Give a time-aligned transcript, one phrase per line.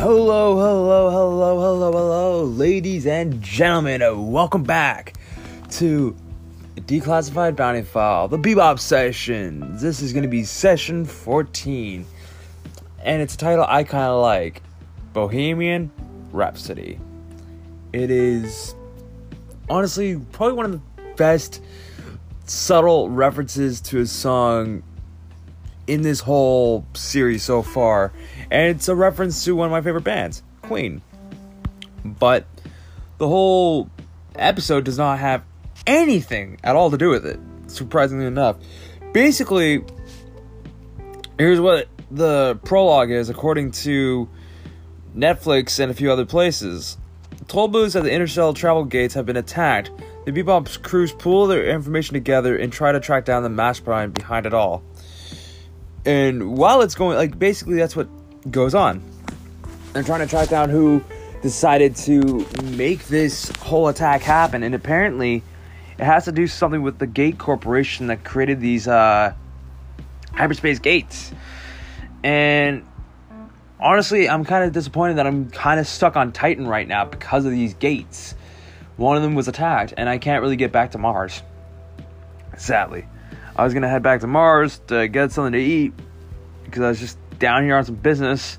[0.00, 5.12] Hello, hello, hello, hello, hello, ladies and gentlemen, welcome back
[5.72, 6.16] to
[6.76, 9.82] Declassified Bounty File, the Bebop Sessions.
[9.82, 12.06] This is going to be session 14,
[13.04, 14.62] and it's a title I kind of like
[15.12, 15.92] Bohemian
[16.32, 16.98] Rhapsody.
[17.92, 18.74] It is
[19.68, 21.62] honestly probably one of the best
[22.46, 24.82] subtle references to a song
[25.86, 28.12] in this whole series so far,
[28.50, 31.02] and it's a reference to one of my favorite bands, Queen.
[32.04, 32.46] But
[33.18, 33.90] the whole
[34.34, 35.44] episode does not have
[35.86, 38.56] anything at all to do with it, surprisingly enough.
[39.12, 39.84] Basically,
[41.38, 44.28] here's what the prologue is according to
[45.16, 46.96] Netflix and a few other places.
[47.48, 49.90] Toll booths at the interstellar travel gates have been attacked.
[50.24, 54.46] The Bebop's crews pull their information together and try to track down the mastermind behind
[54.46, 54.84] it all
[56.04, 58.08] and while it's going like basically that's what
[58.48, 59.02] goes on.
[59.92, 61.02] They're trying to track down who
[61.42, 65.42] decided to make this whole attack happen and apparently
[65.98, 69.32] it has to do something with the gate corporation that created these uh,
[70.34, 71.32] hyperspace gates.
[72.22, 72.86] And
[73.82, 77.46] honestly i'm kind of disappointed that i'm kind of stuck on titan right now because
[77.46, 78.34] of these gates.
[78.96, 81.42] One of them was attacked and i can't really get back to mars.
[82.56, 83.06] Sadly.
[83.56, 85.92] I was gonna head back to Mars to get something to eat
[86.64, 88.56] because I was just down here on some business.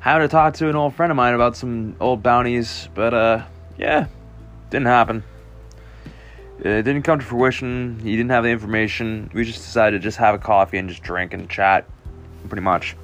[0.00, 3.44] Having to talk to an old friend of mine about some old bounties, but uh,
[3.76, 4.06] yeah,
[4.70, 5.22] didn't happen.
[6.60, 7.98] It didn't come to fruition.
[8.00, 9.30] He didn't have the information.
[9.34, 11.86] We just decided to just have a coffee and just drink and chat,
[12.48, 12.96] pretty much.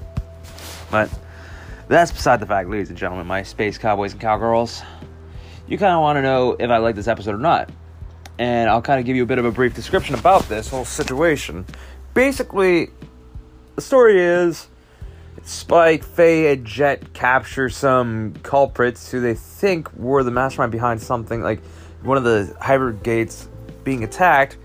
[0.91, 1.11] But
[1.89, 4.83] that's beside the fact, ladies and gentlemen, my space cowboys and cowgirls.
[5.67, 7.71] You kind of want to know if I like this episode or not
[8.41, 10.87] and I'll kind of give you a bit of a brief description about this whole
[10.87, 11.67] situation.
[12.15, 12.89] Basically,
[13.77, 14.67] the story is
[15.43, 21.43] Spike, Faye, and Jet capture some culprits who they think were the mastermind behind something
[21.43, 21.61] like
[22.03, 23.49] one of the hybrid gates
[23.85, 24.57] being attacked.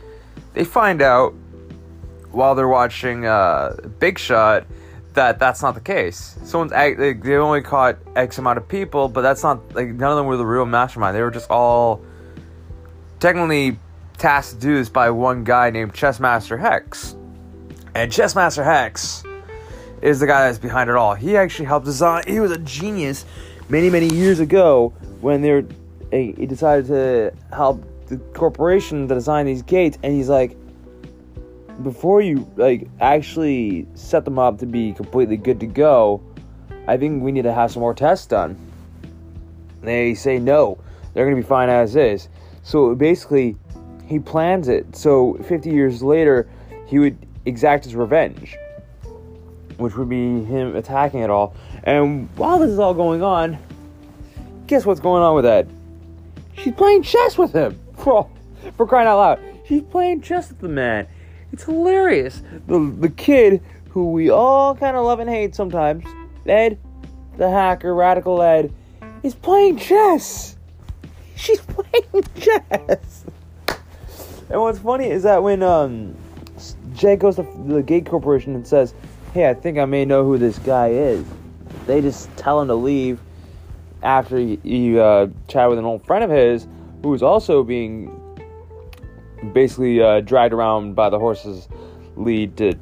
[0.54, 1.34] They find out
[2.32, 4.66] while they're watching uh, Big Shot
[5.14, 6.38] that that's not the case.
[6.44, 10.18] Someone's they, they only caught X amount of people, but that's not like none of
[10.18, 11.16] them were the real mastermind.
[11.16, 12.02] They were just all
[13.20, 13.80] technically
[14.18, 17.16] tasked to do this by one guy named Chessmaster Hex.
[17.96, 19.24] And Chessmaster Hex
[20.06, 21.16] is the guy that's behind it all.
[21.16, 23.26] He actually helped design, he was a genius
[23.70, 25.66] many, many years ago when they were,
[26.12, 29.98] he decided to help the corporation to design these gates.
[30.04, 30.56] And he's like,
[31.82, 36.22] before you like actually set them up to be completely good to go,
[36.88, 38.56] I think we need to have some more tests done.
[39.82, 40.78] They say no,
[41.14, 42.30] they're gonna be fine as is.
[42.62, 43.58] So basically,
[44.06, 44.96] he plans it.
[44.96, 46.48] So 50 years later,
[46.86, 48.56] he would exact his revenge,
[49.78, 51.56] which would be him attacking it all.
[51.84, 53.58] And while this is all going on,
[54.68, 55.70] guess what's going on with Ed?
[56.58, 57.80] She's playing chess with him.
[57.96, 58.30] For,
[58.76, 59.40] for crying out loud.
[59.68, 61.08] She's playing chess with the man.
[61.54, 62.44] It's hilarious.
[62.68, 66.04] The, the kid who we all kind of love and hate sometimes,
[66.46, 66.78] Ed,
[67.38, 68.74] the hacker, Radical Ed,
[69.24, 70.58] is playing chess.
[71.36, 73.26] She's playing chess.
[74.50, 76.16] And what's funny is that when um,
[76.94, 78.94] Jet goes to the Gate Corporation and says,
[79.36, 81.26] "Hey, I think I may know who this guy is,"
[81.88, 83.20] they just tell him to leave
[84.02, 86.70] after he, uh, chat with an old friend of his
[87.04, 88.18] who was also being
[89.52, 91.68] basically uh, dragged around by the horse's
[92.16, 92.76] lead to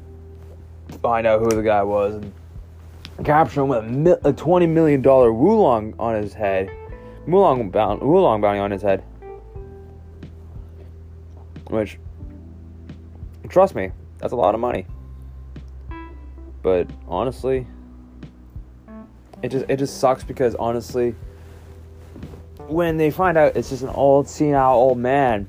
[1.02, 5.02] find out who the guy was and capture him with a, mil- a twenty million
[5.02, 6.70] dollar Woolong on his head.
[7.26, 9.02] Woolong, bound, Woolong bounty on his head.
[11.66, 11.98] Which,
[13.48, 14.86] trust me, that's a lot of money.
[16.64, 17.66] But honestly,
[19.42, 21.14] it just it just sucks because honestly,
[22.66, 25.46] when they find out it's just an old senile old man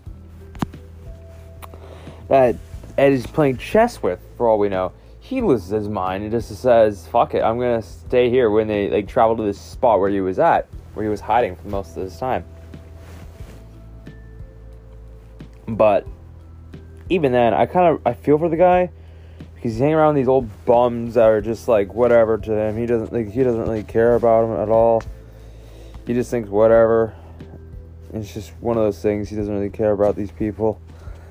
[2.27, 2.57] that
[2.97, 6.53] Ed is playing chess with, for all we know, he loses his mind and just
[6.53, 10.09] says, "Fuck it, I'm gonna stay here." When they like travel to this spot where
[10.09, 12.43] he was at where he was hiding for most of his time.
[15.65, 16.05] But
[17.07, 18.89] even then, I kind of I feel for the guy
[19.65, 22.77] he's hanging around these old bums that are just like whatever to him.
[22.77, 25.01] He doesn't like he doesn't really care about them at all.
[26.05, 27.15] He just thinks whatever.
[28.13, 29.27] It's just one of those things.
[29.27, 30.79] He doesn't really care about these people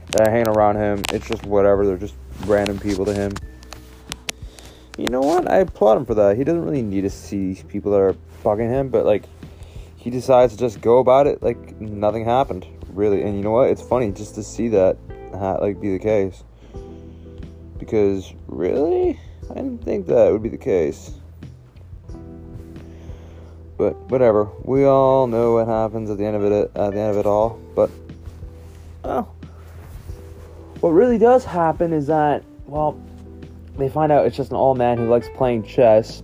[0.08, 1.02] that are hanging around him.
[1.12, 1.86] It's just whatever.
[1.86, 2.16] They're just
[2.46, 3.34] random people to him.
[4.98, 5.48] You know what?
[5.48, 6.36] I applaud him for that.
[6.36, 9.26] He doesn't really need to see these people that are bugging him, but like
[9.96, 13.22] he decides to just go about it like nothing happened, really.
[13.22, 13.70] And you know what?
[13.70, 14.98] It's funny just to see that
[15.32, 16.42] like be the case.
[17.84, 19.18] Because really,
[19.50, 21.12] I didn't think that would be the case.
[23.76, 24.48] But whatever.
[24.62, 26.70] We all know what happens at the end of it.
[26.74, 27.60] At the end of it all.
[27.74, 27.90] But
[29.02, 29.34] well,
[30.80, 32.98] what really does happen is that well,
[33.76, 36.22] they find out it's just an old man who likes playing chess.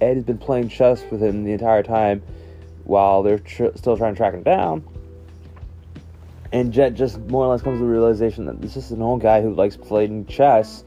[0.00, 2.22] Ed has been playing chess with him the entire time
[2.84, 4.84] while they're tr- still trying to track him down.
[6.52, 9.22] And Jet just more or less comes to the realization that this is an old
[9.22, 10.84] guy who likes playing chess,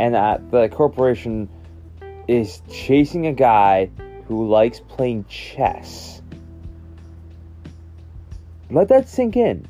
[0.00, 1.46] and that the corporation
[2.26, 3.90] is chasing a guy
[4.26, 6.22] who likes playing chess.
[8.70, 9.68] Let that sink in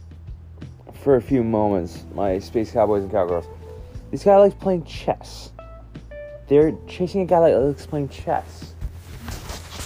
[1.03, 3.47] for a few moments, my space cowboys and cowgirls.
[4.13, 5.51] This guy likes playing chess.
[6.47, 8.75] They're chasing a guy that likes playing chess.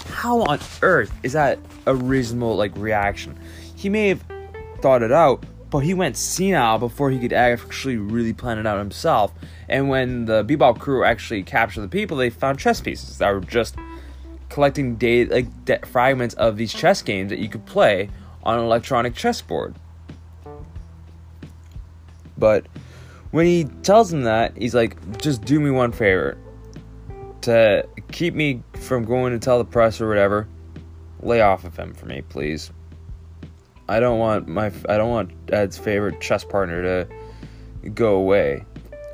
[0.08, 3.38] How on earth is that a reasonable like reaction?
[3.76, 4.23] He may have
[4.82, 8.79] thought it out, but he went senile before he could actually really plan it out
[8.79, 9.33] himself.
[9.69, 13.41] And when the Bebop crew actually captured the people, they found chess pieces that were
[13.41, 13.77] just
[14.49, 18.09] collecting data, like de- fragments of these chess games that you could play
[18.43, 19.75] on an electronic chessboard.
[22.37, 22.67] But
[23.31, 26.39] when he tells him that, he's like, just do me one favor.
[27.43, 30.47] To keep me from going to tell the press or whatever,
[31.21, 32.71] lay off of him for me, please.
[33.89, 38.65] I don't want my I don't want Ed's favorite chess partner to go away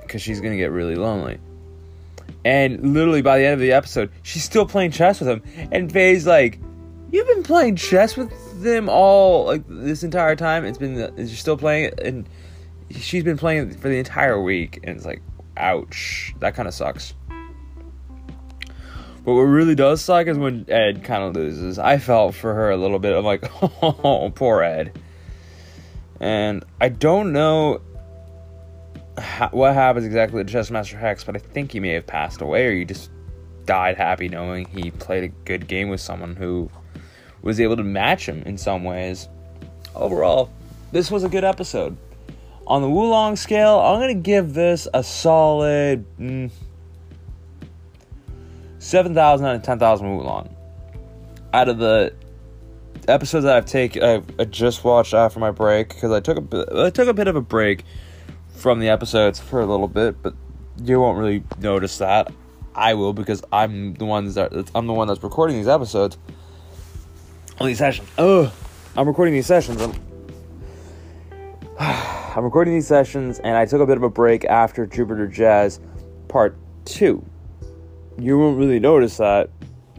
[0.02, 1.38] because she's gonna get really lonely.
[2.44, 5.92] And literally by the end of the episode, she's still playing chess with him, and
[5.92, 6.58] Faye's like,
[7.10, 8.30] "You've been playing chess with
[8.62, 10.64] them all like this entire time.
[10.64, 12.28] It's been you're still playing and
[12.90, 15.22] she's been playing for the entire week, and it's like,
[15.56, 17.14] ouch, that kind of sucks."
[19.30, 21.78] But what really does suck is when Ed kind of loses.
[21.78, 23.16] I felt for her a little bit.
[23.16, 24.98] I'm like, oh, poor Ed.
[26.18, 27.80] And I don't know
[29.16, 32.66] ha- what happens exactly to Chessmaster Hex, but I think he may have passed away
[32.66, 33.08] or he just
[33.66, 36.68] died happy knowing he played a good game with someone who
[37.40, 39.28] was able to match him in some ways.
[39.94, 40.50] Overall,
[40.90, 41.96] this was a good episode.
[42.66, 46.04] On the Woolong scale, I'm going to give this a solid.
[46.18, 46.50] Mm,
[48.90, 50.56] 7,000 out of 10,000 Woolong.
[51.52, 52.12] Out of the
[53.06, 56.68] episodes that I've taken, I've just watched after my break because I took a bit,
[56.72, 57.84] I took a bit of a break
[58.48, 60.34] from the episodes for a little bit, but
[60.82, 62.32] you won't really notice that.
[62.74, 66.18] I will because I'm the ones that I'm the one that's recording these episodes
[67.60, 68.08] on these sessions.
[68.18, 68.52] Oh,
[68.96, 69.80] I'm recording these sessions.
[69.80, 69.94] I'm,
[71.78, 75.78] I'm recording these sessions, and I took a bit of a break after Jupiter Jazz
[76.26, 77.24] Part Two
[78.20, 79.50] you won't really notice that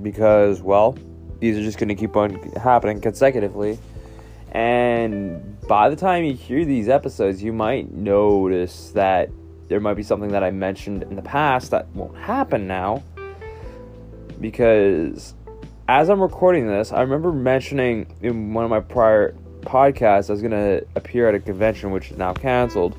[0.01, 0.97] because, well,
[1.39, 3.79] these are just going to keep on happening consecutively.
[4.51, 9.29] And by the time you hear these episodes, you might notice that
[9.69, 13.03] there might be something that I mentioned in the past that won't happen now.
[14.39, 15.33] Because
[15.87, 20.41] as I'm recording this, I remember mentioning in one of my prior podcasts I was
[20.41, 22.97] going to appear at a convention which is now canceled.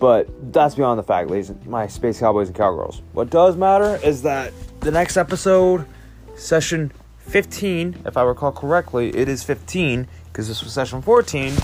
[0.00, 3.02] But that's beyond the fact, ladies my space cowboys and cowgirls.
[3.12, 5.84] What does matter is that the next episode,
[6.36, 11.54] session 15, if I recall correctly, it is 15 because this was session 14.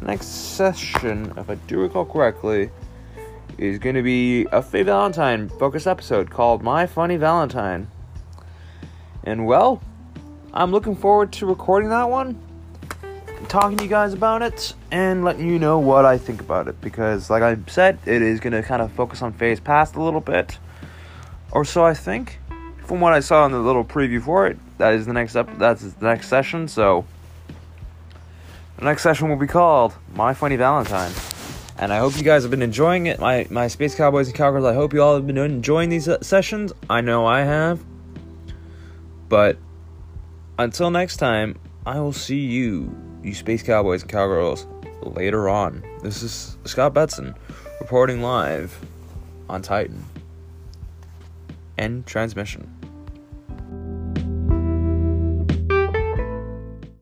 [0.00, 2.70] The next session, if I do recall correctly,
[3.56, 7.86] is going to be a Faye Valentine focused episode called My Funny Valentine.
[9.22, 9.80] And well,
[10.52, 12.43] I'm looking forward to recording that one
[13.44, 16.80] talking to you guys about it and letting you know what I think about it
[16.80, 20.02] because, like I said, it is going to kind of focus on Faye's past a
[20.02, 20.58] little bit,
[21.52, 22.40] or so I think.
[22.84, 25.58] From what I saw in the little preview for it, that is the next up.
[25.58, 26.68] That's the next session.
[26.68, 27.06] So
[28.76, 31.12] the next session will be called "My Funny Valentine,"
[31.78, 33.20] and I hope you guys have been enjoying it.
[33.20, 34.66] My my space cowboys and cowgirls.
[34.66, 36.72] I hope you all have been enjoying these uh, sessions.
[36.90, 37.82] I know I have.
[39.30, 39.56] But
[40.58, 44.66] until next time, I will see you you space cowboys and cowgirls
[45.02, 45.84] later on.
[46.02, 47.34] This is Scott Betson
[47.78, 48.78] reporting live
[49.50, 50.02] on Titan.
[51.76, 52.70] End transmission.